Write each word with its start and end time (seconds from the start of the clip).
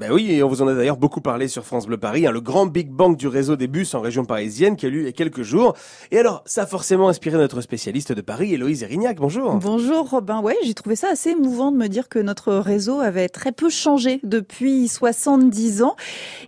Ben 0.00 0.10
oui, 0.12 0.32
et 0.32 0.42
on 0.42 0.48
vous 0.48 0.62
en 0.62 0.66
a 0.66 0.72
d'ailleurs 0.72 0.96
beaucoup 0.96 1.20
parlé 1.20 1.46
sur 1.46 1.66
France 1.66 1.86
Bleu 1.86 1.98
Paris, 1.98 2.26
hein, 2.26 2.30
le 2.30 2.40
grand 2.40 2.64
Big 2.64 2.88
Bang 2.88 3.18
du 3.18 3.28
réseau 3.28 3.56
des 3.56 3.66
bus 3.66 3.94
en 3.94 4.00
région 4.00 4.24
parisienne 4.24 4.76
qui 4.76 4.86
a 4.86 4.88
eu 4.88 5.00
il 5.00 5.04
y 5.04 5.08
a 5.08 5.12
quelques 5.12 5.42
jours. 5.42 5.76
Et 6.10 6.18
alors, 6.18 6.42
ça 6.46 6.62
a 6.62 6.66
forcément 6.66 7.10
inspiré 7.10 7.36
notre 7.36 7.60
spécialiste 7.60 8.12
de 8.12 8.22
Paris, 8.22 8.54
Héloïse 8.54 8.82
Erignac. 8.82 9.18
Bonjour. 9.18 9.56
Bonjour 9.56 10.08
Robin. 10.08 10.40
Ouais, 10.40 10.56
j'ai 10.64 10.72
trouvé 10.72 10.96
ça 10.96 11.08
assez 11.12 11.32
émouvant 11.32 11.70
de 11.70 11.76
me 11.76 11.86
dire 11.86 12.08
que 12.08 12.18
notre 12.18 12.54
réseau 12.54 13.00
avait 13.00 13.28
très 13.28 13.52
peu 13.52 13.68
changé 13.68 14.20
depuis 14.22 14.88
70 14.88 15.82
ans. 15.82 15.96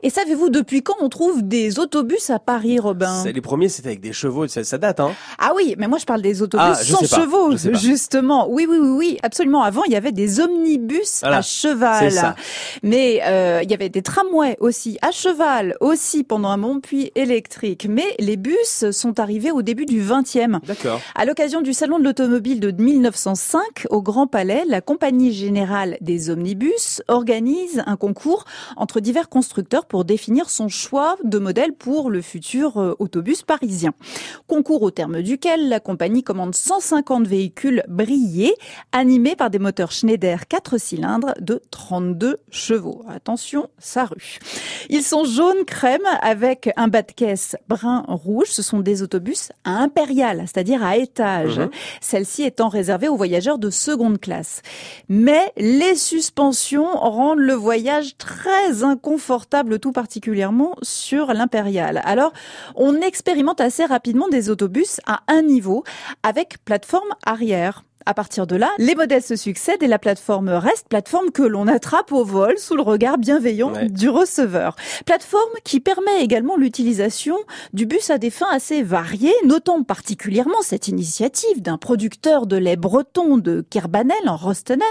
Et 0.02 0.08
savez-vous 0.08 0.48
depuis 0.48 0.82
quand 0.82 0.96
on 1.02 1.10
trouve 1.10 1.42
des 1.42 1.78
autobus 1.78 2.30
à 2.30 2.38
Paris, 2.38 2.78
Robin? 2.78 3.22
Les 3.26 3.40
premiers, 3.42 3.68
c'était 3.68 3.88
avec 3.88 4.00
des 4.00 4.14
chevaux, 4.14 4.48
ça, 4.48 4.64
ça 4.64 4.78
date, 4.78 4.98
hein 4.98 5.12
Ah 5.38 5.52
oui, 5.54 5.74
mais 5.76 5.88
moi 5.88 5.98
je 5.98 6.06
parle 6.06 6.22
des 6.22 6.40
autobus 6.40 6.64
ah, 6.70 6.74
sans 6.76 7.04
chevaux, 7.04 7.54
justement. 7.74 8.48
Oui, 8.48 8.66
oui, 8.66 8.78
oui, 8.80 8.88
oui, 8.96 9.18
absolument. 9.22 9.62
Avant, 9.62 9.84
il 9.84 9.92
y 9.92 9.96
avait 9.96 10.10
des 10.10 10.40
omnibus 10.40 11.22
à 11.22 11.42
cheval. 11.42 12.34
Mais 12.82 13.20
euh, 13.22 13.41
il 13.62 13.70
y 13.70 13.74
avait 13.74 13.88
des 13.88 14.02
tramways 14.02 14.56
aussi 14.60 14.98
à 15.02 15.10
cheval, 15.10 15.76
aussi 15.80 16.24
pendant 16.24 16.48
un 16.48 16.56
moment, 16.56 16.80
puis 16.80 17.10
électrique. 17.14 17.86
Mais 17.88 18.14
les 18.18 18.36
bus 18.36 18.90
sont 18.90 19.20
arrivés 19.20 19.50
au 19.50 19.62
début 19.62 19.86
du 19.86 20.02
20e. 20.02 20.60
D'accord. 20.66 21.00
À 21.14 21.24
l'occasion 21.24 21.60
du 21.60 21.72
salon 21.72 21.98
de 21.98 22.04
l'automobile 22.04 22.60
de 22.60 22.70
1905 22.70 23.86
au 23.90 24.02
Grand 24.02 24.26
Palais, 24.26 24.64
la 24.66 24.80
Compagnie 24.80 25.32
générale 25.32 25.96
des 26.00 26.30
omnibus 26.30 27.02
organise 27.08 27.82
un 27.86 27.96
concours 27.96 28.44
entre 28.76 29.00
divers 29.00 29.28
constructeurs 29.28 29.86
pour 29.86 30.04
définir 30.04 30.50
son 30.50 30.68
choix 30.68 31.16
de 31.24 31.38
modèle 31.38 31.72
pour 31.72 32.10
le 32.10 32.22
futur 32.22 32.78
euh, 32.78 32.94
autobus 32.98 33.42
parisien. 33.42 33.92
Concours 34.46 34.82
au 34.82 34.90
terme 34.90 35.22
duquel 35.22 35.68
la 35.68 35.80
compagnie 35.80 36.22
commande 36.22 36.54
150 36.54 37.26
véhicules 37.26 37.82
brillés 37.88 38.54
animés 38.92 39.36
par 39.36 39.50
des 39.50 39.58
moteurs 39.58 39.92
Schneider 39.92 40.46
4 40.46 40.78
cylindres 40.78 41.34
de 41.40 41.60
32 41.70 42.36
chevaux. 42.50 43.04
Attention, 43.08 43.31
ça 43.36 44.04
rue. 44.04 44.38
Ils 44.88 45.02
sont 45.02 45.24
jaunes 45.24 45.64
crème 45.66 46.00
avec 46.20 46.70
un 46.76 46.88
bas 46.88 47.02
de 47.02 47.12
caisse 47.12 47.56
brun 47.68 48.04
rouge. 48.08 48.48
Ce 48.48 48.62
sont 48.62 48.80
des 48.80 49.02
autobus 49.02 49.50
à 49.64 49.78
impérial, 49.78 50.44
c'est-à-dire 50.46 50.84
à 50.84 50.96
étage. 50.96 51.58
Mhm. 51.58 51.70
Celle-ci 52.00 52.42
étant 52.44 52.68
réservée 52.68 53.08
aux 53.08 53.16
voyageurs 53.16 53.58
de 53.58 53.70
seconde 53.70 54.20
classe. 54.20 54.62
Mais 55.08 55.52
les 55.56 55.94
suspensions 55.94 56.90
rendent 56.92 57.38
le 57.38 57.54
voyage 57.54 58.16
très 58.16 58.82
inconfortable, 58.82 59.78
tout 59.78 59.92
particulièrement 59.92 60.76
sur 60.82 61.32
l'impérial. 61.32 62.00
Alors, 62.04 62.32
on 62.74 63.00
expérimente 63.00 63.60
assez 63.60 63.84
rapidement 63.84 64.28
des 64.28 64.50
autobus 64.50 65.00
à 65.06 65.20
un 65.28 65.42
niveau 65.42 65.84
avec 66.22 66.62
plateforme 66.64 67.08
arrière. 67.24 67.84
À 68.06 68.14
partir 68.14 68.46
de 68.46 68.56
là, 68.56 68.70
les 68.78 68.94
modèles 68.94 69.22
se 69.22 69.36
succèdent 69.36 69.82
et 69.82 69.86
la 69.86 69.98
plateforme 69.98 70.48
reste 70.48 70.88
plateforme 70.88 71.30
que 71.30 71.42
l'on 71.42 71.68
attrape 71.68 72.12
au 72.12 72.24
vol 72.24 72.58
sous 72.58 72.74
le 72.74 72.82
regard 72.82 73.18
bienveillant 73.18 73.72
du 73.88 74.08
receveur. 74.08 74.76
Plateforme 75.06 75.52
qui 75.64 75.80
permet 75.80 76.22
également 76.22 76.56
l'utilisation 76.56 77.36
du 77.72 77.86
bus 77.86 78.10
à 78.10 78.18
des 78.18 78.30
fins 78.30 78.50
assez 78.50 78.82
variées. 78.82 79.34
Notons 79.44 79.84
particulièrement 79.84 80.62
cette 80.62 80.88
initiative 80.88 81.62
d'un 81.62 81.78
producteur 81.78 82.46
de 82.46 82.56
lait 82.56 82.76
breton 82.76 83.38
de 83.38 83.64
Kerbanel 83.68 84.28
en 84.28 84.36
Rostenen 84.36 84.82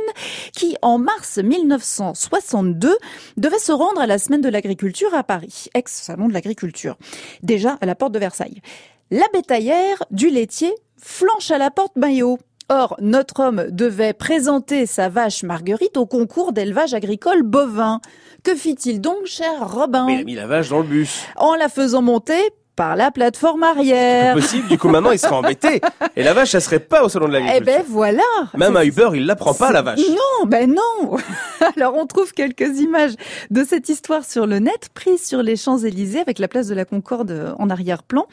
qui, 0.53 0.75
en 0.81 0.97
mars 0.97 1.37
1962, 1.37 2.97
devait 3.37 3.59
se 3.59 3.71
rendre 3.71 4.01
à 4.01 4.07
la 4.07 4.17
semaine 4.17 4.41
de 4.41 4.49
l'agriculture 4.49 5.13
à 5.13 5.23
Paris, 5.23 5.67
ex-salon 5.73 6.27
de 6.27 6.33
l'agriculture. 6.33 6.97
Déjà 7.43 7.77
à 7.81 7.85
la 7.85 7.95
porte 7.95 8.13
de 8.13 8.19
Versailles. 8.19 8.61
La 9.09 9.25
bétaillère 9.33 10.03
du 10.11 10.29
laitier 10.29 10.73
flanche 10.97 11.51
à 11.51 11.57
la 11.57 11.71
porte 11.71 11.95
maillot. 11.97 12.37
Or, 12.73 12.95
notre 13.01 13.41
homme 13.41 13.65
devait 13.69 14.13
présenter 14.13 14.85
sa 14.85 15.09
vache 15.09 15.43
Marguerite 15.43 15.97
au 15.97 16.05
concours 16.05 16.53
d'élevage 16.53 16.93
agricole 16.93 17.43
bovin. 17.43 17.99
Que 18.45 18.55
fit-il 18.55 19.01
donc, 19.01 19.25
cher 19.25 19.69
Robin? 19.69 20.07
Il 20.07 20.21
a 20.21 20.23
mis 20.23 20.35
la 20.35 20.47
vache 20.47 20.69
dans 20.69 20.79
le 20.79 20.85
bus. 20.85 21.25
En 21.35 21.55
la 21.55 21.67
faisant 21.67 22.01
monter 22.01 22.39
par 22.81 22.95
la 22.95 23.11
plateforme 23.11 23.61
arrière. 23.61 24.33
C'est 24.33 24.41
possible, 24.41 24.67
du 24.67 24.79
coup 24.79 24.89
maintenant 24.89 25.11
il 25.11 25.19
sera 25.19 25.37
embêté. 25.37 25.81
Et 26.15 26.23
la 26.23 26.33
vache, 26.33 26.55
elle 26.55 26.63
serait 26.63 26.79
pas 26.79 27.03
au 27.03 27.09
salon 27.09 27.27
de 27.27 27.33
l'agriculture. 27.33 27.73
Eh 27.75 27.77
ben 27.77 27.85
voilà. 27.87 28.23
Même 28.57 28.75
à 28.75 28.83
Uber, 28.83 29.09
il 29.13 29.27
la 29.27 29.35
prend 29.35 29.53
pas 29.53 29.71
la 29.71 29.83
vache. 29.83 29.99
Non, 29.99 30.47
ben 30.47 30.73
non. 30.73 31.17
Alors 31.77 31.93
on 31.95 32.07
trouve 32.07 32.33
quelques 32.33 32.79
images 32.79 33.11
de 33.51 33.63
cette 33.63 33.87
histoire 33.89 34.25
sur 34.25 34.47
le 34.47 34.57
net, 34.57 34.89
prises 34.95 35.23
sur 35.23 35.43
les 35.43 35.57
Champs-Élysées 35.57 36.21
avec 36.21 36.39
la 36.39 36.47
place 36.47 36.65
de 36.65 36.73
la 36.73 36.83
Concorde 36.83 37.53
en 37.59 37.69
arrière-plan. 37.69 38.25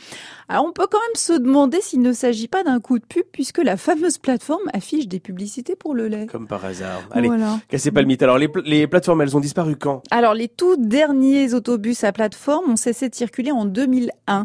Alors 0.48 0.64
on 0.64 0.72
peut 0.72 0.86
quand 0.90 0.98
même 0.98 1.16
se 1.16 1.34
demander 1.34 1.82
s'il 1.82 2.00
ne 2.00 2.14
s'agit 2.14 2.48
pas 2.48 2.64
d'un 2.64 2.80
coup 2.80 2.98
de 2.98 3.04
pub 3.04 3.24
puisque 3.30 3.58
la 3.58 3.76
fameuse 3.76 4.16
plateforme 4.16 4.70
affiche 4.72 5.08
des 5.08 5.20
publicités 5.20 5.76
pour 5.76 5.94
le 5.94 6.08
lait. 6.08 6.24
Comme 6.24 6.46
par 6.46 6.64
hasard. 6.64 7.02
Allez, 7.10 7.28
voilà. 7.28 7.58
cassez 7.68 7.90
pas 7.90 8.00
le 8.00 8.06
mythe. 8.06 8.22
Alors 8.22 8.38
les, 8.38 8.48
les 8.64 8.86
plateformes, 8.86 9.20
elles 9.20 9.36
ont 9.36 9.40
disparu 9.40 9.76
quand? 9.76 10.02
Alors 10.10 10.32
les 10.32 10.48
tout 10.48 10.76
derniers 10.78 11.52
autobus 11.52 12.02
à 12.02 12.12
plateforme 12.12 12.70
ont 12.70 12.76
cessé 12.76 13.10
de 13.10 13.14
circuler 13.14 13.52
en 13.52 13.66
2001. 13.66 14.37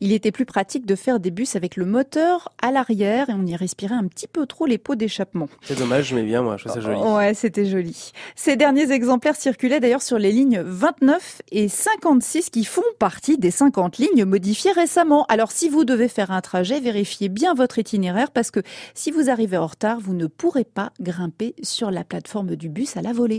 Il 0.00 0.12
était 0.12 0.32
plus 0.32 0.44
pratique 0.44 0.86
de 0.86 0.94
faire 0.94 1.20
des 1.20 1.30
bus 1.30 1.56
avec 1.56 1.76
le 1.76 1.84
moteur 1.84 2.50
à 2.60 2.70
l'arrière 2.70 3.30
et 3.30 3.32
on 3.32 3.46
y 3.46 3.56
respirait 3.56 3.94
un 3.94 4.06
petit 4.06 4.26
peu 4.26 4.46
trop 4.46 4.66
les 4.66 4.78
pots 4.78 4.94
d'échappement. 4.94 5.48
C'est 5.62 5.78
dommage, 5.78 6.12
mais 6.12 6.22
bien 6.22 6.42
moi, 6.42 6.56
je 6.56 6.64
trouve 6.64 6.74
ça 6.74 6.80
joli. 6.80 7.00
Ouais, 7.00 7.34
c'était 7.34 7.66
joli. 7.66 8.12
Ces 8.36 8.56
derniers 8.56 8.90
exemplaires 8.92 9.36
circulaient 9.36 9.80
d'ailleurs 9.80 10.02
sur 10.02 10.18
les 10.18 10.32
lignes 10.32 10.60
29 10.60 11.42
et 11.50 11.68
56 11.68 12.50
qui 12.50 12.64
font 12.64 12.82
partie 12.98 13.38
des 13.38 13.50
50 13.50 13.98
lignes 13.98 14.24
modifiées 14.24 14.72
récemment. 14.72 15.24
Alors 15.28 15.52
si 15.52 15.68
vous 15.68 15.84
devez 15.84 16.08
faire 16.08 16.30
un 16.30 16.40
trajet, 16.40 16.80
vérifiez 16.80 17.28
bien 17.28 17.54
votre 17.54 17.78
itinéraire 17.78 18.30
parce 18.30 18.50
que 18.50 18.60
si 18.94 19.10
vous 19.10 19.30
arrivez 19.30 19.56
en 19.56 19.66
retard, 19.66 19.98
vous 20.00 20.14
ne 20.14 20.26
pourrez 20.26 20.64
pas 20.64 20.92
grimper 21.00 21.54
sur 21.62 21.90
la 21.90 22.04
plateforme 22.04 22.56
du 22.56 22.68
bus 22.68 22.96
à 22.96 23.02
la 23.02 23.12
volée. 23.12 23.22